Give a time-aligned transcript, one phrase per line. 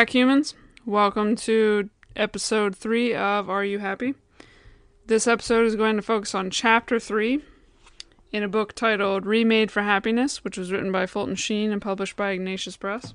[0.00, 0.54] Back, humans.
[0.86, 4.14] Welcome to episode three of Are You Happy?
[5.08, 7.42] This episode is going to focus on chapter three
[8.32, 12.16] in a book titled Remade for Happiness, which was written by Fulton Sheen and published
[12.16, 13.12] by Ignatius Press.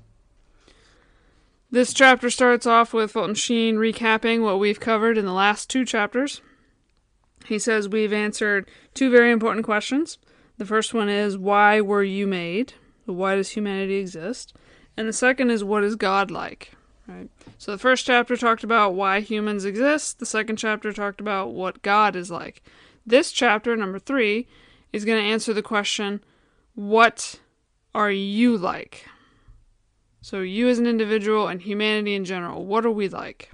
[1.72, 5.84] This chapter starts off with Fulton Sheen recapping what we've covered in the last two
[5.84, 6.40] chapters.
[7.46, 10.18] He says we've answered two very important questions.
[10.56, 12.74] The first one is why were you made?
[13.06, 14.54] Why does humanity exist?
[14.96, 16.72] And the second is what is God like?
[17.06, 17.28] Right.
[17.58, 20.18] So the first chapter talked about why humans exist.
[20.18, 22.62] The second chapter talked about what God is like.
[23.06, 24.48] This chapter, number three,
[24.92, 26.24] is going to answer the question,
[26.74, 27.38] what
[27.94, 29.06] are you like?
[30.20, 33.52] So you as an individual and humanity in general, what are we like?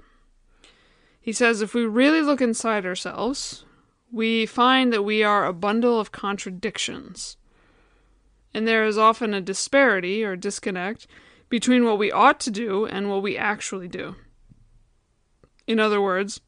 [1.21, 3.63] He says if we really look inside ourselves,
[4.11, 7.37] we find that we are a bundle of contradictions.
[8.53, 11.07] And there is often a disparity or disconnect
[11.53, 14.15] between what we ought to do and what we actually do.
[15.67, 16.41] In other words,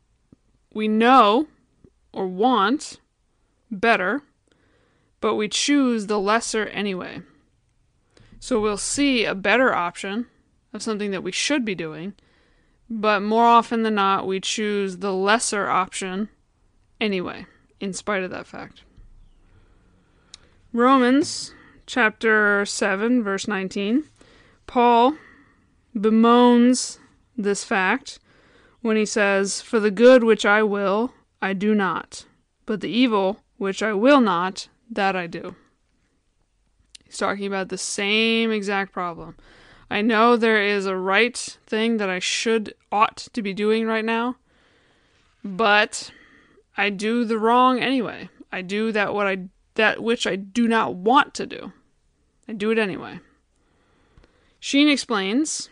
[0.74, 1.46] we know
[2.12, 3.00] or want
[3.70, 4.24] better,
[5.22, 7.22] but we choose the lesser anyway.
[8.40, 10.26] So we'll see a better option
[10.74, 12.16] of something that we should be doing,
[12.90, 16.30] but more often than not, we choose the lesser option
[17.00, 17.46] anyway,
[17.80, 18.82] in spite of that fact.
[20.74, 21.54] Romans
[21.86, 24.06] chapter 7, verse 19
[24.68, 25.16] Paul
[25.96, 27.00] bemoans
[27.38, 28.20] this fact
[28.82, 32.26] when he says, For the good which I will, I do not,
[32.66, 35.56] but the evil which I will not, that I do.
[37.06, 39.36] He's talking about the same exact problem.
[39.90, 44.06] I know there is a right thing that I should, ought to be doing right
[44.06, 44.38] now,
[45.44, 46.12] but
[46.76, 48.30] I do the wrong anyway.
[48.52, 51.74] I do that what I that which I do not want to do.
[52.48, 53.20] I do it anyway.
[54.66, 55.70] Sheen explains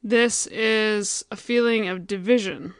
[0.00, 2.74] this is a feeling of division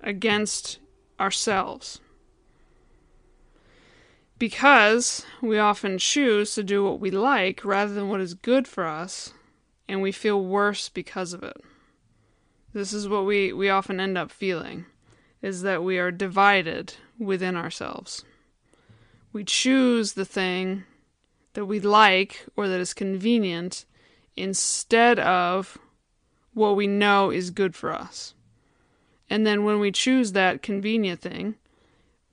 [0.00, 0.80] against
[1.20, 2.00] ourselves.
[4.36, 8.84] Because we often choose to do what we like rather than what is good for
[8.84, 9.32] us,
[9.88, 11.60] and we feel worse because of it.
[12.72, 14.86] This is what we, we often end up feeling
[15.40, 18.24] is that we are divided within ourselves.
[19.32, 20.82] We choose the thing
[21.54, 23.84] that we like or that is convenient
[24.36, 25.78] instead of
[26.52, 28.34] what we know is good for us.
[29.30, 31.54] And then when we choose that convenient thing,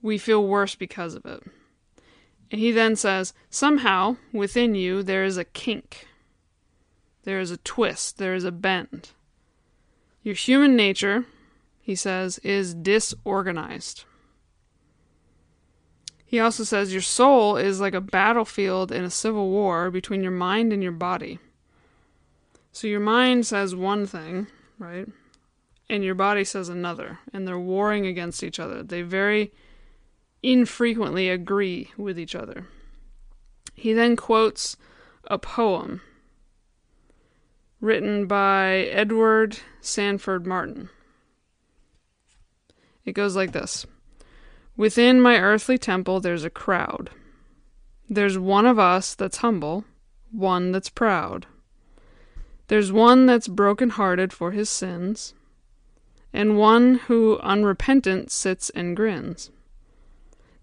[0.01, 1.43] we feel worse because of it.
[2.51, 6.07] And he then says, somehow within you there is a kink,
[7.23, 9.11] there is a twist, there is a bend.
[10.21, 11.25] Your human nature,
[11.79, 14.03] he says, is disorganized.
[16.31, 20.31] He also says your soul is like a battlefield in a civil war between your
[20.31, 21.39] mind and your body.
[22.71, 24.47] So your mind says one thing,
[24.79, 25.09] right?
[25.89, 28.81] And your body says another, and they're warring against each other.
[28.81, 29.51] They very
[30.41, 32.65] infrequently agree with each other.
[33.75, 34.77] He then quotes
[35.25, 35.99] a poem
[37.81, 40.87] written by Edward Sanford Martin.
[43.03, 43.85] It goes like this
[44.81, 47.11] Within my earthly temple, there's a crowd.
[48.09, 49.85] There's one of us that's humble,
[50.31, 51.45] one that's proud.
[52.67, 55.35] There's one that's broken-hearted for his sins,
[56.33, 59.51] and one who unrepentant sits and grins.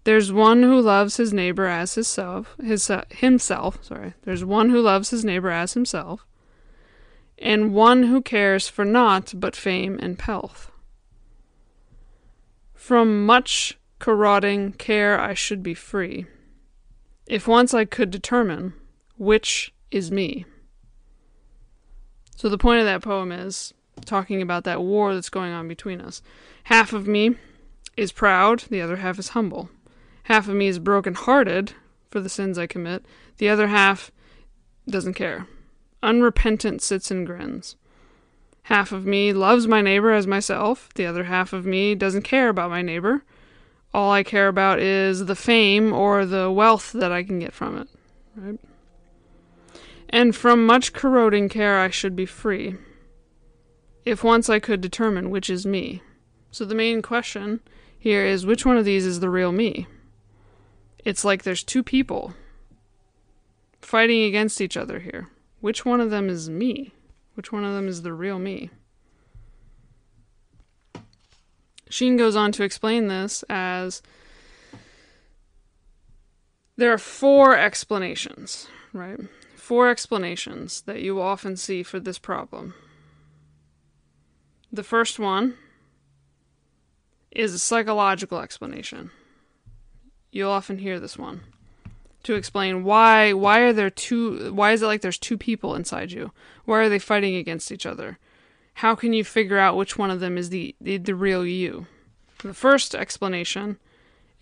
[0.03, 4.15] There's one who loves his neighbor as himself, his uh, himself, sorry.
[4.23, 6.25] There's one who loves his neighbor as himself,
[7.37, 10.71] and one who cares for naught but fame and pelf.
[12.75, 16.25] From much corroding care I should be free,
[17.27, 18.73] if once I could determine
[19.17, 20.45] which is me.
[22.35, 23.73] So the point of that poem is
[24.05, 26.21] talking about that war that's going on between us.
[26.63, 27.35] Half of me
[27.97, 29.69] is proud, the other half is humble.
[30.23, 31.73] Half of me is broken hearted
[32.09, 33.05] for the sins I commit,
[33.37, 34.11] the other half
[34.87, 35.47] doesn't care.
[36.01, 37.75] Unrepentant sits and grins.
[38.63, 42.47] Half of me loves my neighbor as myself, the other half of me doesn't care
[42.47, 43.23] about my neighbor
[43.93, 47.77] all I care about is the fame or the wealth that I can get from
[47.77, 47.87] it.
[48.35, 48.59] Right?
[50.09, 52.75] And from much corroding care I should be free,
[54.05, 56.01] if once I could determine which is me.
[56.51, 57.59] So the main question
[57.97, 59.87] here is which one of these is the real me?
[61.05, 62.33] It's like there's two people
[63.81, 65.29] fighting against each other here.
[65.61, 66.93] Which one of them is me?
[67.35, 68.69] Which one of them is the real me?
[71.89, 74.01] Sheen goes on to explain this as
[76.77, 79.19] there are four explanations right?
[79.55, 82.73] Four explanations that you will often see for this problem.
[84.71, 85.55] The first one
[87.31, 89.11] is a psychological explanation.
[90.31, 91.41] You'll often hear this one
[92.21, 96.11] to explain why why are there two why is it like there's two people inside
[96.11, 96.31] you?
[96.65, 98.19] Why are they fighting against each other?
[98.79, 101.87] How can you figure out which one of them is the the, the real you?
[102.43, 103.77] The first explanation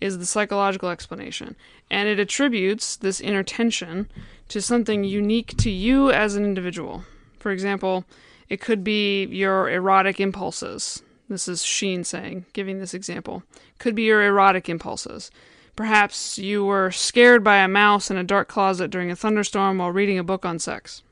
[0.00, 1.56] is the psychological explanation,
[1.90, 4.08] and it attributes this inner tension
[4.46, 7.02] to something unique to you as an individual.
[7.40, 8.04] For example,
[8.48, 11.02] it could be your erotic impulses.
[11.28, 13.42] This is Sheen saying, giving this example.
[13.80, 15.32] Could be your erotic impulses.
[15.74, 19.90] Perhaps you were scared by a mouse in a dark closet during a thunderstorm while
[19.90, 21.02] reading a book on sex.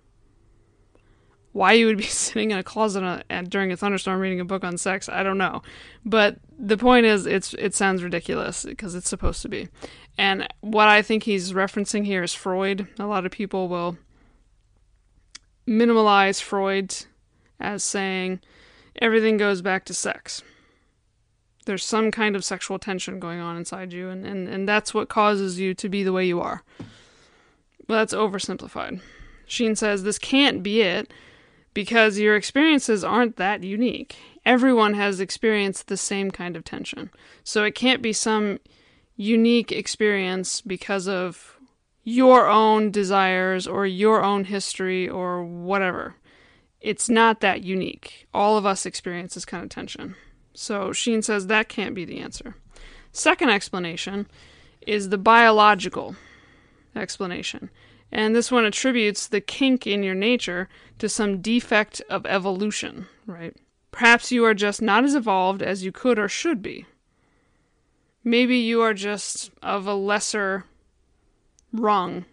[1.56, 4.62] Why you would be sitting in a closet uh, during a thunderstorm reading a book
[4.62, 5.62] on sex, I don't know.
[6.04, 9.68] But the point is, it's it sounds ridiculous because it's supposed to be.
[10.18, 12.86] And what I think he's referencing here is Freud.
[12.98, 13.96] A lot of people will
[15.66, 16.94] minimalize Freud
[17.58, 18.40] as saying
[19.00, 20.42] everything goes back to sex
[21.64, 25.08] there's some kind of sexual tension going on inside you, and, and, and that's what
[25.08, 26.62] causes you to be the way you are.
[27.88, 29.00] Well, that's oversimplified.
[29.46, 31.10] Sheen says this can't be it
[31.76, 34.16] because your experiences aren't that unique.
[34.46, 37.10] Everyone has experienced the same kind of tension.
[37.44, 38.60] So it can't be some
[39.14, 41.58] unique experience because of
[42.02, 46.14] your own desires or your own history or whatever.
[46.80, 48.26] It's not that unique.
[48.32, 50.14] All of us experience this kind of tension.
[50.54, 52.56] So Sheen says that can't be the answer.
[53.12, 54.28] Second explanation
[54.86, 56.16] is the biological
[56.94, 57.68] explanation.
[58.12, 60.68] And this one attributes the kink in your nature
[60.98, 63.54] to some defect of evolution, right?
[63.90, 66.86] Perhaps you are just not as evolved as you could or should be.
[68.22, 70.64] Maybe you are just of a lesser
[71.72, 72.24] rung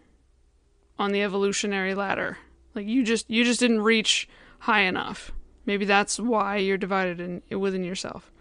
[0.97, 2.37] on the evolutionary ladder.
[2.75, 4.27] Like you just you just didn't reach
[4.59, 5.31] high enough.
[5.65, 8.31] Maybe that's why you're divided in, within yourself.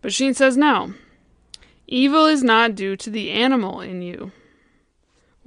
[0.00, 0.94] But Sheen says no.
[1.86, 4.32] Evil is not due to the animal in you.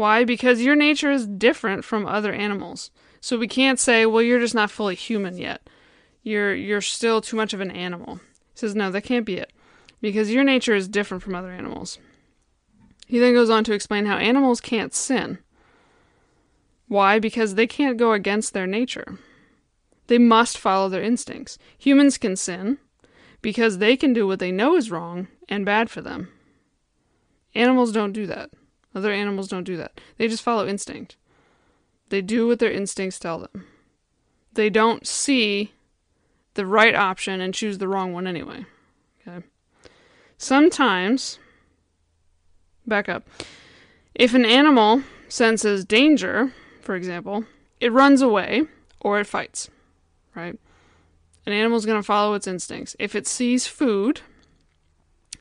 [0.01, 0.23] Why?
[0.23, 2.89] Because your nature is different from other animals.
[3.19, 5.69] So we can't say, well, you're just not fully human yet.
[6.23, 8.15] You're you're still too much of an animal.
[8.15, 9.53] He says, no, that can't be it.
[10.01, 11.99] Because your nature is different from other animals.
[13.05, 15.37] He then goes on to explain how animals can't sin.
[16.87, 17.19] Why?
[17.19, 19.19] Because they can't go against their nature.
[20.07, 21.59] They must follow their instincts.
[21.77, 22.79] Humans can sin
[23.43, 26.29] because they can do what they know is wrong and bad for them.
[27.53, 28.49] Animals don't do that.
[28.93, 29.99] Other animals don't do that.
[30.17, 31.15] They just follow instinct.
[32.09, 33.67] They do what their instincts tell them.
[34.53, 35.71] They don't see
[36.55, 38.65] the right option and choose the wrong one anyway.
[39.25, 39.45] Okay.
[40.37, 41.39] Sometimes,
[42.85, 43.23] back up.
[44.13, 46.51] If an animal senses danger,
[46.81, 47.45] for example,
[47.79, 48.63] it runs away
[48.99, 49.69] or it fights
[50.35, 50.57] right?
[51.45, 52.95] An animal's going to follow its instincts.
[52.99, 54.21] If it sees food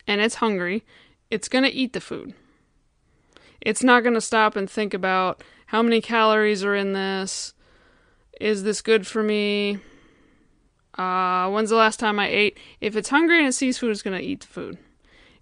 [0.07, 0.85] and it's hungry,
[1.31, 2.35] it's going to eat the food.
[3.61, 7.55] It's not going to stop and think about how many calories are in this.
[8.41, 9.79] Is this good for me?
[10.97, 12.59] Uh, when's the last time I ate?
[12.81, 14.79] If it's hungry and it sees food, it's going to eat the food.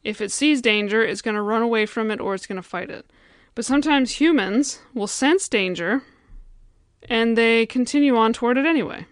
[0.04, 2.62] If it sees danger, it's going to run away from it or it's going to
[2.62, 3.10] fight it.
[3.54, 6.02] But sometimes humans will sense danger
[7.08, 9.06] and they continue on toward it anyway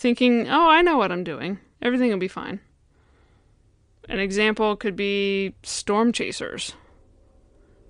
[0.00, 1.58] thinking, oh, I know what I'm doing.
[1.82, 2.60] Everything will be fine.
[4.08, 6.72] An example could be storm chasers.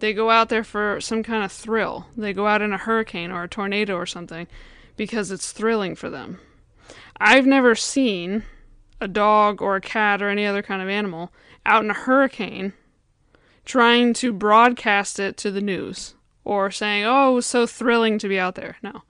[0.01, 2.07] They go out there for some kind of thrill.
[2.17, 4.47] They go out in a hurricane or a tornado or something
[4.97, 6.41] because it's thrilling for them.
[7.19, 8.45] I've never seen
[9.01, 11.33] a dog or a cat or any other kind of animal
[11.65, 12.73] out in a hurricane
[13.65, 16.15] trying to broadcast it to the news
[16.45, 18.77] or saying, oh, it was so thrilling to be out there.
[18.83, 19.03] No.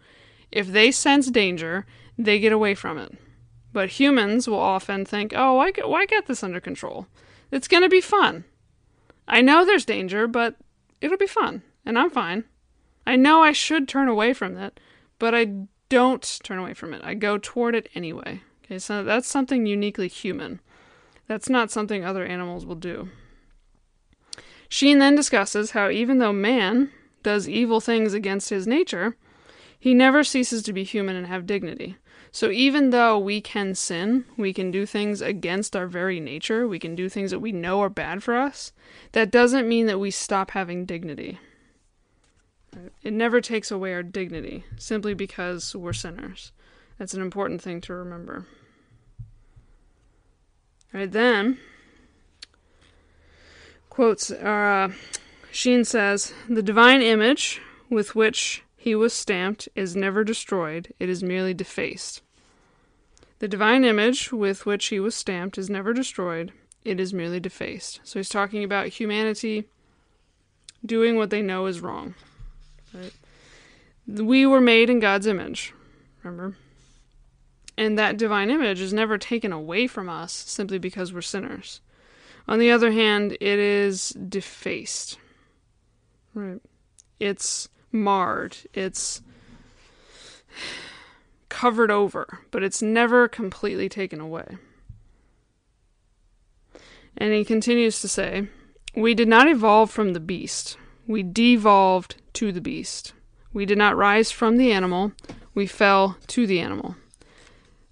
[0.51, 1.87] If they sense danger
[2.25, 3.17] they get away from it.
[3.73, 7.07] But humans will often think, oh, I get, I get this under control.
[7.51, 8.45] It's going to be fun.
[9.29, 10.57] I know there's danger, but
[11.01, 12.45] it'll be fun, and I'm fine.
[13.07, 14.79] I know I should turn away from it,
[15.19, 17.03] but I don't turn away from it.
[17.05, 18.43] I go toward it anyway.
[18.65, 20.61] Okay, so that's something uniquely human.
[21.27, 23.09] That's not something other animals will do.
[24.69, 26.91] Sheen then discusses how even though man
[27.23, 29.17] does evil things against his nature,
[29.79, 31.97] he never ceases to be human and have dignity.
[32.33, 36.79] So even though we can sin, we can do things against our very nature, we
[36.79, 38.73] can do things that we know are bad for us,
[39.13, 41.41] that doesn't mean that we stop having dignity.
[43.03, 46.53] It never takes away our dignity simply because we're sinners.
[46.99, 48.47] That's an important thing to remember.
[50.95, 51.59] All right, then,
[53.89, 54.93] quotes, uh,
[55.51, 61.23] Sheen says, the divine image with which he was stamped is never destroyed, it is
[61.23, 62.23] merely defaced.
[63.39, 68.01] The divine image with which he was stamped is never destroyed, it is merely defaced.
[68.05, 69.69] So he's talking about humanity
[70.83, 72.15] doing what they know is wrong.
[72.95, 73.13] Right?
[74.07, 75.75] We were made in God's image,
[76.23, 76.57] remember?
[77.77, 81.83] And that divine image is never taken away from us simply because we're sinners.
[82.49, 85.19] On the other hand, it is defaced.
[86.33, 86.63] Right.
[87.19, 88.57] It's marred.
[88.73, 89.23] It's
[91.49, 94.57] covered over, but it's never completely taken away.
[97.17, 98.49] And he continues to say,
[98.95, 103.13] We did not evolve from the beast, we devolved to the beast.
[103.53, 105.13] We did not rise from the animal,
[105.55, 106.97] we fell to the animal.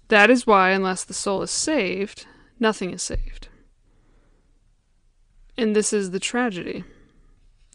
[0.07, 2.25] That is why, unless the soul is saved,
[2.59, 3.49] nothing is saved.
[5.57, 6.85] And this is the tragedy.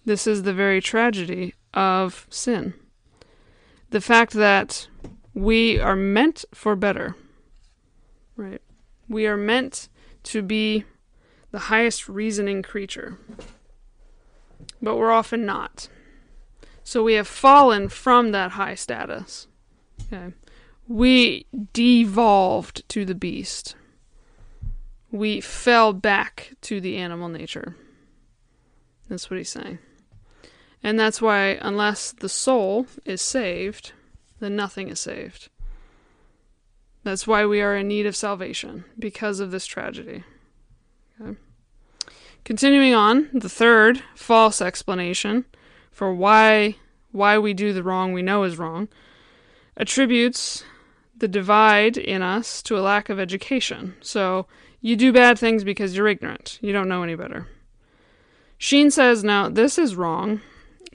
[0.06, 2.74] This is the very tragedy of sin.
[3.90, 4.88] The fact that
[5.34, 7.14] we are meant for better.
[8.36, 8.62] Right?
[9.08, 9.88] We are meant
[10.24, 10.84] to be
[11.50, 13.18] the highest reasoning creature.
[14.80, 15.88] But we're often not.
[16.82, 19.48] So we have fallen from that high status.
[20.12, 20.34] Okay.
[20.86, 23.74] We devolved to the beast.
[25.10, 27.76] We fell back to the animal nature.
[29.08, 29.78] That's what he's saying.
[30.84, 33.92] And that's why, unless the soul is saved,
[34.38, 35.48] then nothing is saved.
[37.04, 40.24] That's why we are in need of salvation, because of this tragedy.
[41.18, 41.38] Okay.
[42.44, 45.46] Continuing on, the third false explanation
[45.90, 46.76] for why
[47.12, 48.88] why we do the wrong we know is wrong
[49.76, 50.64] attributes
[51.16, 53.94] the divide in us to a lack of education.
[54.00, 54.46] So
[54.80, 56.58] you do bad things because you're ignorant.
[56.60, 57.46] You don't know any better.
[58.58, 60.40] Sheen says, now, this is wrong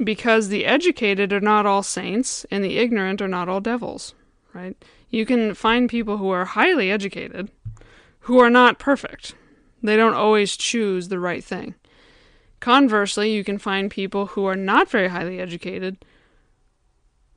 [0.03, 4.13] because the educated are not all saints and the ignorant are not all devils,
[4.53, 4.75] right?
[5.09, 7.49] You can find people who are highly educated
[8.21, 9.33] who are not perfect.
[9.81, 11.75] They don't always choose the right thing.
[12.59, 15.97] Conversely, you can find people who are not very highly educated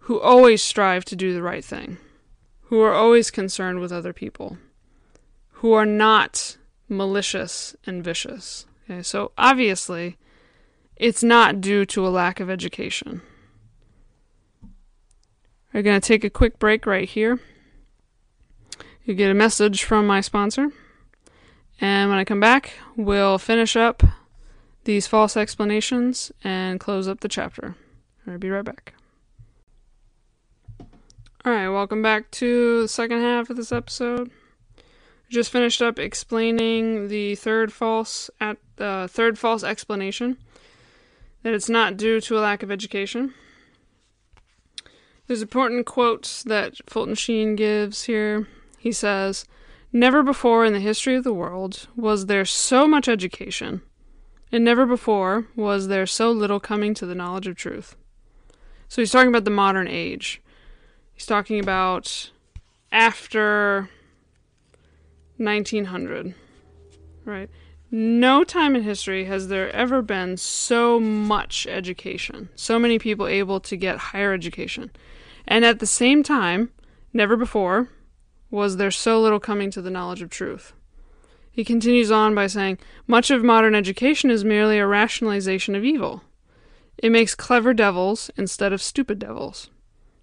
[0.07, 1.97] who always strive to do the right thing,
[2.63, 4.59] who are always concerned with other people,
[5.51, 6.57] who are not
[6.89, 8.67] malicious and vicious.
[8.85, 10.19] Okay, so obviously,
[11.03, 13.23] it's not due to a lack of education.
[15.75, 17.41] We're going to take a quick break right here.
[19.05, 20.69] You get a message from my sponsor.
[21.81, 24.05] And when I come back, we'll finish up
[24.85, 27.75] these false explanations and close up the chapter.
[28.25, 28.95] I'll be right back.
[31.45, 34.31] Alright, welcome back to the second half of this episode.
[35.29, 40.37] Just finished up explaining the third false at uh, third false explanation
[41.43, 43.35] that it's not due to a lack of education.
[45.27, 48.49] There's important quote that Fulton Sheen gives here.
[48.79, 49.45] He says,
[49.93, 53.83] Never before in the history of the world was there so much education,
[54.51, 57.97] and never before was there so little coming to the knowledge of truth.
[58.89, 60.43] So he's talking about the modern age.
[61.13, 62.31] He's talking about
[62.91, 63.89] after
[65.37, 66.35] 1900,
[67.25, 67.51] right?
[67.95, 73.61] No time in history has there ever been so much education, so many people able
[73.61, 74.91] to get higher education.
[75.47, 76.71] And at the same time,
[77.13, 77.91] never before
[78.51, 80.73] was there so little coming to the knowledge of truth.
[81.51, 86.23] He continues on by saying, Much of modern education is merely a rationalization of evil.
[86.97, 89.69] It makes clever devils instead of stupid devils.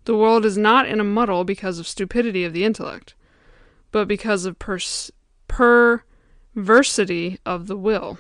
[0.06, 3.14] The world is not in a muddle because of stupidity of the intellect,
[3.92, 5.12] but because of pers-
[5.48, 6.02] per
[6.60, 8.18] Versity of the will.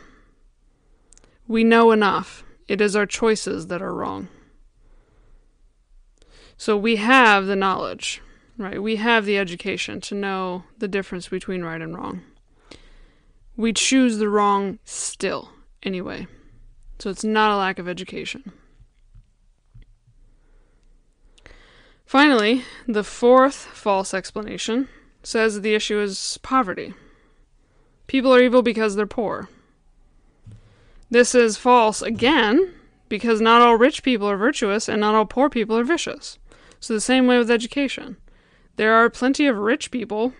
[1.48, 2.44] We know enough.
[2.68, 4.28] It is our choices that are wrong.
[6.58, 8.22] So we have the knowledge,
[8.58, 8.82] right?
[8.82, 12.22] We have the education to know the difference between right and wrong.
[13.58, 15.52] We choose the wrong still,
[15.84, 16.28] anyway.
[17.00, 18.52] So it's not a lack of education.
[22.06, 24.88] Finally, the fourth false explanation
[25.24, 26.94] says the issue is poverty.
[28.10, 29.50] People are evil because they're poor.
[31.12, 32.74] This is false again
[33.08, 36.40] because not all rich people are virtuous and not all poor people are vicious.
[36.80, 38.18] So, the same way with education.
[38.78, 40.34] There are plenty of rich people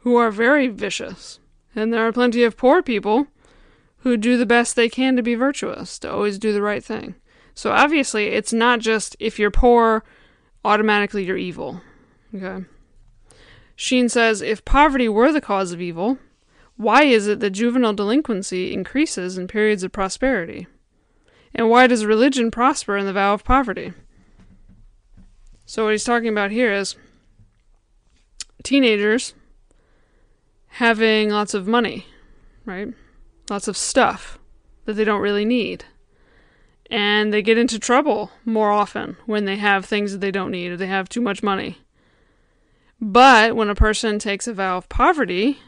[0.00, 1.38] who are very vicious,
[1.72, 3.28] and there are plenty of poor people
[3.98, 7.14] who do the best they can to be virtuous, to always do the right thing.
[7.54, 10.02] So, obviously, it's not just if you're poor,
[10.64, 11.80] automatically you're evil.
[12.34, 12.64] Okay?
[13.76, 16.18] Sheen says if poverty were the cause of evil,
[16.76, 20.66] why is it that juvenile delinquency increases in periods of prosperity?
[21.54, 23.92] And why does religion prosper in the vow of poverty?
[25.66, 26.96] So, what he's talking about here is
[28.62, 29.34] teenagers
[30.68, 32.06] having lots of money,
[32.64, 32.88] right?
[33.50, 34.38] Lots of stuff
[34.84, 35.84] that they don't really need.
[36.90, 40.72] And they get into trouble more often when they have things that they don't need
[40.72, 41.78] or they have too much money.
[43.00, 45.58] But when a person takes a vow of poverty,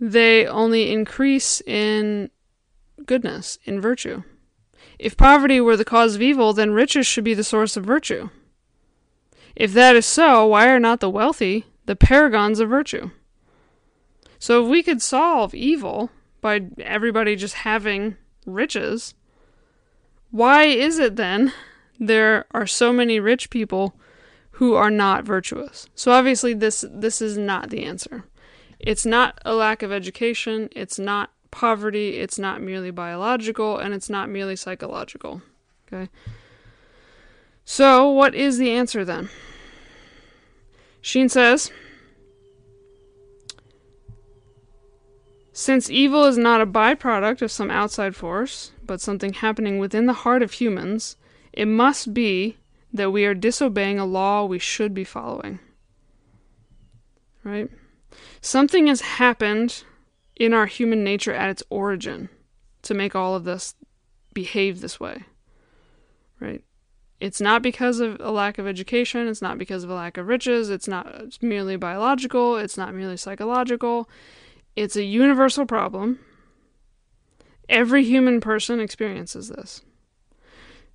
[0.00, 2.30] they only increase in
[3.04, 4.22] goodness, in virtue.
[4.98, 8.30] If poverty were the cause of evil, then riches should be the source of virtue.
[9.54, 13.10] If that is so, why are not the wealthy the paragons of virtue?
[14.38, 16.10] So if we could solve evil
[16.40, 19.14] by everybody just having riches,
[20.30, 21.52] why is it then
[21.98, 23.94] there are so many rich people
[24.52, 25.88] who are not virtuous?
[25.94, 28.24] So obviously this this is not the answer.
[28.78, 34.10] It's not a lack of education, it's not poverty, it's not merely biological, and it's
[34.10, 35.42] not merely psychological.
[35.86, 36.10] Okay?
[37.64, 39.28] So, what is the answer then?
[41.00, 41.70] Sheen says
[45.52, 50.12] Since evil is not a byproduct of some outside force, but something happening within the
[50.12, 51.16] heart of humans,
[51.52, 52.58] it must be
[52.92, 55.58] that we are disobeying a law we should be following.
[57.42, 57.70] Right?
[58.46, 59.82] Something has happened
[60.36, 62.28] in our human nature at its origin
[62.82, 63.74] to make all of this
[64.34, 65.24] behave this way.
[66.38, 66.62] Right?
[67.18, 70.28] It's not because of a lack of education, it's not because of a lack of
[70.28, 74.08] riches, it's not merely biological, it's not merely psychological.
[74.76, 76.20] It's a universal problem.
[77.68, 79.82] Every human person experiences this.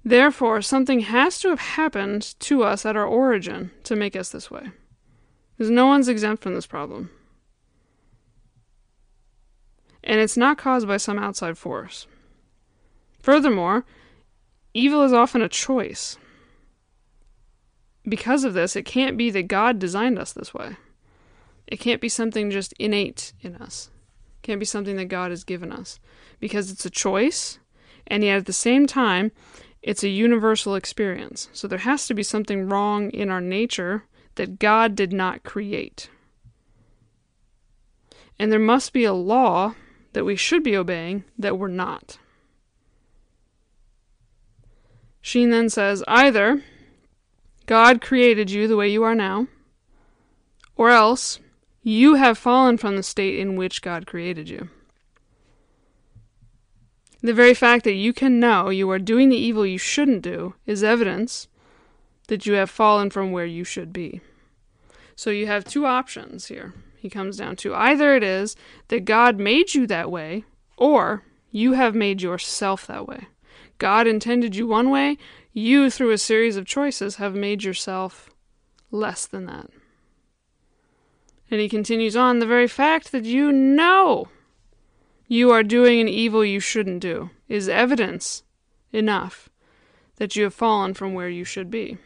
[0.06, 4.50] Therefore, something has to have happened to us at our origin to make us this
[4.50, 4.72] way.
[5.58, 7.10] Because no one's exempt from this problem
[10.04, 12.08] and it's not caused by some outside force.
[13.22, 13.86] Furthermore,
[14.74, 16.18] evil is often a choice.
[18.04, 20.78] Because of this, it can't be that God designed us this way.
[21.68, 23.92] It can't be something just innate in us.
[24.40, 26.00] It can't be something that God has given us.
[26.40, 27.60] Because it's a choice,
[28.08, 29.32] and yet at the same time,
[29.84, 31.50] it's a universal experience.
[31.54, 36.10] So there has to be something wrong in our nature that God did not create.
[38.40, 39.76] And there must be a law
[40.13, 42.17] that we should be obeying that we're not.
[45.21, 46.63] Sheen then says either
[47.65, 49.47] God created you the way you are now,
[50.76, 51.39] or else
[51.84, 54.69] you have fallen from the state in which God created you.
[57.21, 60.56] The very fact that you can know you are doing the evil you shouldn't do
[60.65, 61.47] is evidence
[62.28, 64.21] that you have fallen from where you should be.
[65.15, 67.74] So you have two options here he comes down to.
[67.74, 68.56] Either it is
[68.90, 70.46] that God made you that way,
[70.78, 73.26] or you have made yourself that way.
[73.80, 75.18] God intended you one way,
[75.52, 78.30] you, through a series of choices, have made yourself
[78.92, 79.72] less than that.
[81.50, 84.28] And he continues on the very fact that you know
[85.28, 88.44] you are doing an evil you shouldn't do is evidence
[88.94, 89.50] enough
[90.18, 91.98] that you have fallen from where you should be.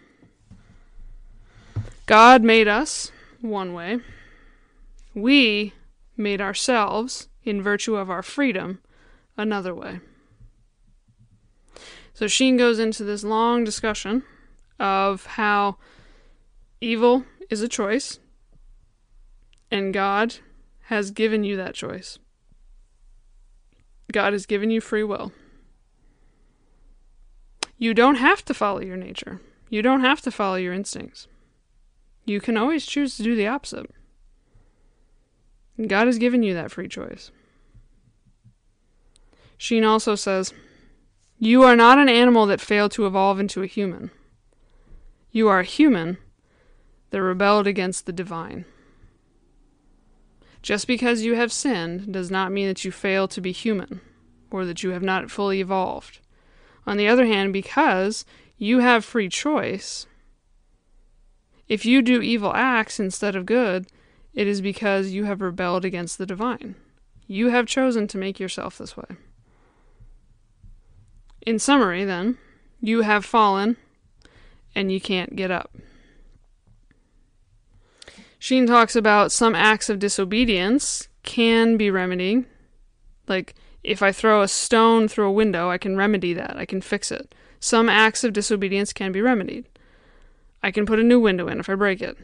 [2.06, 4.00] God made us one way,
[5.16, 5.74] we
[6.16, 8.80] made ourselves, in virtue of our freedom,
[9.38, 10.00] another way.
[12.14, 14.24] So Sheen goes into this long discussion
[14.80, 15.78] of how
[16.80, 18.20] evil is a choice,
[19.72, 20.36] and God
[20.84, 22.20] has given you that choice.
[24.12, 25.32] God has given you free will.
[27.78, 29.42] You don't have to follow your nature.
[29.70, 31.28] You don't have to follow your instincts.
[32.24, 33.90] You can always choose to do the opposite.
[35.88, 37.32] God has given you that free choice.
[39.58, 40.54] Sheen also says,
[41.38, 44.12] You are not an animal that failed to evolve into a human.
[45.32, 46.18] You are a human
[47.10, 48.66] that rebelled against the divine.
[50.62, 54.02] Just because you have sinned does not mean that you fail to be human
[54.50, 56.20] or that you have not fully evolved.
[56.88, 58.26] On the other hand, because
[58.58, 60.08] you have free choice,
[61.68, 63.88] if you do evil acts instead of good,
[64.36, 66.76] it is because you have rebelled against the divine.
[67.28, 69.18] You have chosen to make yourself this way.
[71.42, 72.38] In summary, then,
[72.82, 73.78] you have fallen
[74.76, 75.72] and you can't get up.
[78.38, 82.46] Sheen talks about some acts of disobedience can be remedied.
[83.28, 86.58] Like, if I throw a stone through a window, I can remedy that.
[86.58, 87.34] I can fix it.
[87.60, 89.66] Some acts of disobedience can be remedied.
[90.62, 92.18] I can put a new window in if I break it.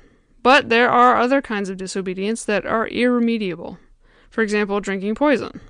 [0.44, 3.78] But there are other kinds of disobedience that are irremediable.
[4.30, 5.62] For example, drinking poison.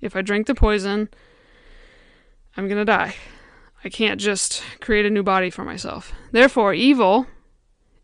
[0.00, 1.08] If I drink the poison,
[2.56, 3.14] I'm going to die.
[3.84, 6.12] I can't just create a new body for myself.
[6.32, 7.26] Therefore, evil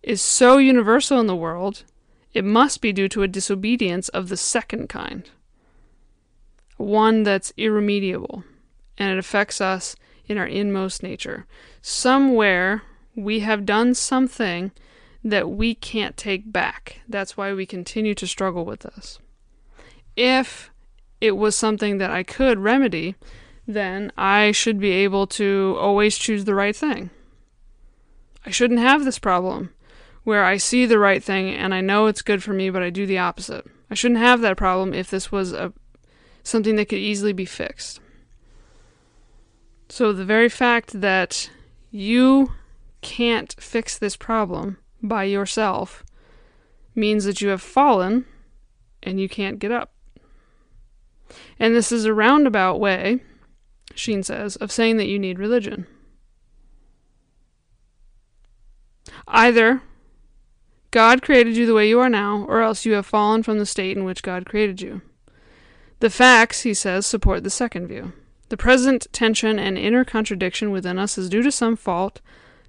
[0.02, 1.84] is so universal in the world,
[2.32, 5.30] it must be due to a disobedience of the second kind,
[6.76, 8.44] one that's irremediable,
[8.98, 11.46] and it affects us in our inmost nature.
[11.80, 12.82] Somewhere
[13.16, 14.72] we have done something
[15.24, 17.00] that we can't take back.
[17.08, 19.18] That's why we continue to struggle with this.
[20.16, 20.70] If
[21.20, 23.16] it was something that I could remedy,
[23.66, 27.08] then I should be able to always choose the right thing.
[28.44, 29.72] I shouldn't have this problem
[30.24, 32.90] where I see the right thing and I know it's good for me, but I
[32.90, 33.66] do the opposite.
[33.90, 35.72] I shouldn't have that problem if this was a
[36.42, 38.00] something that could easily be fixed.
[39.88, 41.50] So the very fact that
[41.90, 42.52] you
[43.00, 44.76] can't fix this problem
[45.08, 46.04] by yourself
[46.94, 48.24] means that you have fallen
[49.02, 49.92] and you can't get up.
[51.58, 53.20] And this is a roundabout way,
[53.94, 55.86] Sheen says, of saying that you need religion.
[59.26, 59.82] Either
[60.90, 63.66] God created you the way you are now, or else you have fallen from the
[63.66, 65.02] state in which God created you.
[66.00, 68.12] The facts, he says, support the second view.
[68.48, 72.20] The present tension and inner contradiction within us is due to some fault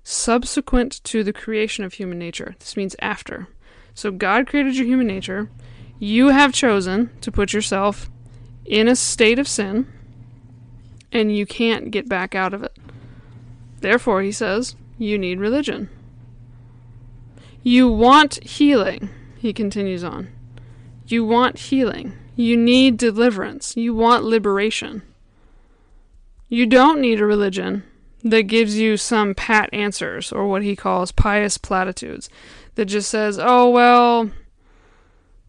[0.05, 2.55] subsequent to the creation of human nature.
[2.59, 3.47] This means after.
[3.95, 5.49] So God created your human nature.
[5.97, 8.09] You have chosen to put yourself
[8.65, 9.91] in a state of sin,
[11.11, 12.77] and you can't get back out of it.
[13.81, 15.89] Therefore, he says, you need religion.
[17.63, 20.29] You want healing, he continues on.
[21.07, 22.13] You want healing.
[22.35, 23.75] You need deliverance.
[23.75, 25.01] You want liberation.
[26.47, 27.83] You don't need a religion
[28.25, 32.27] that gives you some pat answers or what he calls pious platitudes
[32.73, 34.31] that just says, oh, well,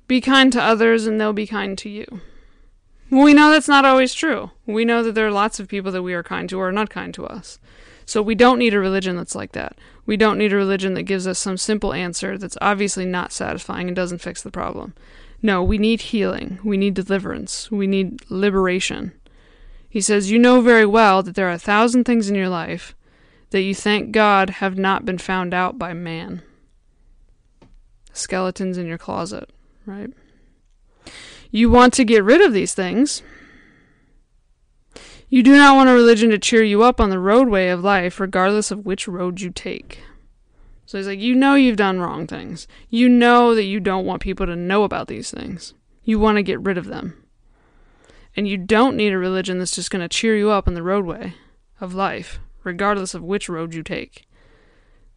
[0.07, 2.21] be kind to others and they'll be kind to you.
[3.11, 4.51] We know that's not always true.
[4.67, 6.73] We know that there are lots of people that we are kind to or are
[6.73, 7.59] not kind to us.
[8.05, 9.79] So we don't need a religion that's like that.
[10.05, 13.89] We don't need a religion that gives us some simple answer that's obviously not satisfying
[13.89, 14.95] and doesn't fix the problem.
[15.41, 16.59] No, we need healing.
[16.63, 17.71] We need deliverance.
[17.71, 19.13] We need liberation.
[19.97, 22.95] He says, You know very well that there are a thousand things in your life
[23.49, 26.43] that you thank God have not been found out by man.
[28.13, 29.49] Skeletons in your closet,
[29.87, 30.11] right?
[31.51, 33.23] You want to get rid of these things.
[35.31, 38.21] You do not want a religion to cheer you up on the roadway of life,
[38.21, 40.01] regardless of which road you take.
[40.85, 42.69] So he's like, You know you've done wrong things.
[42.91, 45.73] You know that you don't want people to know about these things.
[46.05, 47.26] You want to get rid of them.
[48.37, 50.83] And you don't need a religion that's just going to cheer you up on the
[50.83, 51.35] roadway
[51.81, 54.29] of life, regardless of which road you take.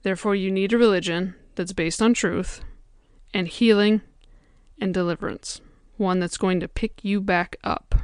[0.03, 2.61] Therefore, you need a religion that's based on truth
[3.33, 4.01] and healing
[4.79, 5.59] and deliverance,
[5.97, 7.95] one that's going to pick you back up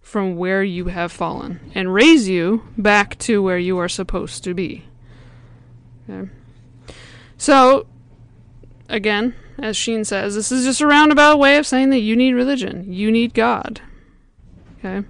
[0.00, 4.52] from where you have fallen and raise you back to where you are supposed to
[4.54, 4.84] be.
[6.08, 6.30] Okay.
[7.38, 7.86] So,
[8.88, 12.32] again, as Sheen says, this is just a roundabout way of saying that you need
[12.32, 12.92] religion.
[12.92, 13.80] You need God.
[14.78, 15.06] Okay?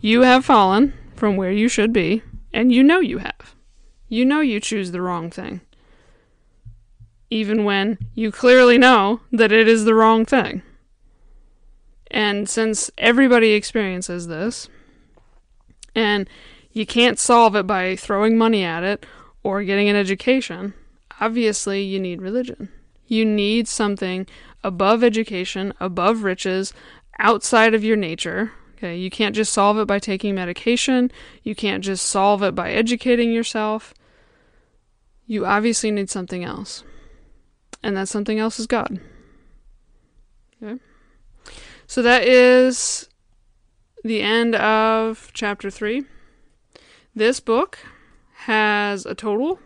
[0.00, 3.54] You have fallen from where you should be, and you know you have.
[4.08, 5.60] You know you choose the wrong thing.
[7.30, 10.62] Even when you clearly know that it is the wrong thing.
[12.10, 14.68] And since everybody experiences this,
[15.94, 16.28] and
[16.72, 19.06] you can't solve it by throwing money at it
[19.42, 20.74] or getting an education,
[21.20, 22.68] obviously you need religion.
[23.06, 24.26] You need something
[24.62, 26.72] above education, above riches,
[27.18, 28.52] outside of your nature.
[28.76, 31.10] Okay, you can't just solve it by taking medication.
[31.42, 33.94] You can't just solve it by educating yourself.
[35.26, 36.82] You obviously need something else.
[37.82, 39.00] And that something else is God.
[40.62, 40.80] Okay.
[41.86, 43.08] So that is
[44.02, 46.04] the end of chapter 3.
[47.14, 47.78] This book
[48.34, 49.60] has a total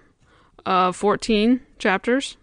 [0.67, 2.37] of 14 chapters.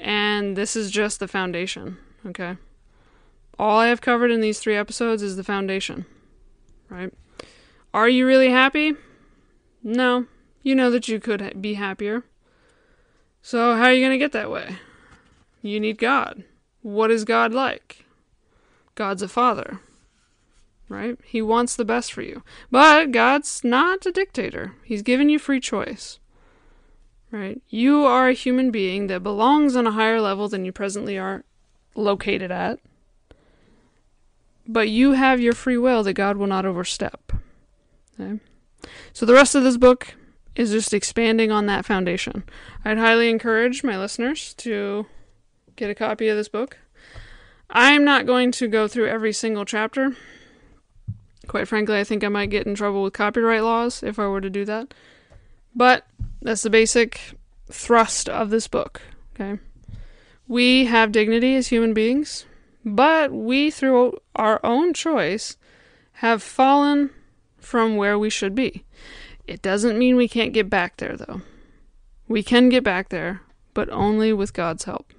[0.00, 2.56] And this is just the foundation, okay?
[3.58, 6.06] All I have covered in these three episodes is the foundation,
[6.88, 7.12] right?
[7.92, 8.94] Are you really happy?
[9.82, 10.26] No.
[10.62, 12.24] You know that you could be happier.
[13.42, 14.76] So, how are you going to get that way?
[15.60, 16.44] You need God.
[16.82, 18.04] What is God like?
[18.94, 19.80] God's a father,
[20.88, 21.18] right?
[21.24, 22.42] He wants the best for you.
[22.70, 26.19] But God's not a dictator, He's given you free choice
[27.30, 27.60] right?
[27.68, 31.44] You are a human being that belongs on a higher level than you presently are
[31.94, 32.78] located at.
[34.66, 37.32] But you have your free will that God will not overstep.
[38.18, 38.40] Okay?
[39.12, 40.14] So the rest of this book
[40.54, 42.44] is just expanding on that foundation.
[42.84, 45.06] I'd highly encourage my listeners to
[45.76, 46.78] get a copy of this book.
[47.70, 50.16] I'm not going to go through every single chapter
[51.50, 54.40] Quite frankly, I think I might get in trouble with copyright laws if I were
[54.40, 54.94] to do that.
[55.74, 56.06] But
[56.42, 57.34] that's the basic
[57.70, 59.02] thrust of this book,
[59.34, 59.60] okay?
[60.48, 62.44] We have dignity as human beings,
[62.84, 65.56] but we, through our own choice,
[66.14, 67.10] have fallen
[67.58, 68.84] from where we should be.
[69.46, 71.42] It doesn't mean we can't get back there, though.
[72.26, 73.42] We can get back there,
[73.74, 75.12] but only with God's help.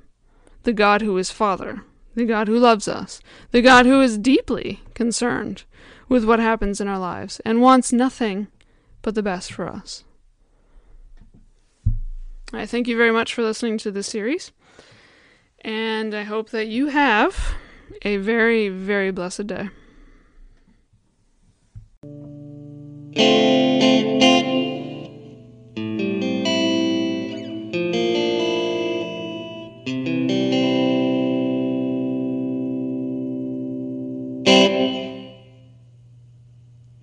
[0.63, 1.83] The God who is Father,
[2.15, 5.63] the God who loves us, the God who is deeply concerned
[6.07, 8.47] with what happens in our lives and wants nothing
[9.01, 10.03] but the best for us.
[12.53, 14.51] I thank you very much for listening to this series,
[15.61, 17.55] and I hope that you have
[18.01, 19.69] a very, very blessed day.